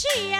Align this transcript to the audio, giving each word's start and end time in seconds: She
She 0.00 0.39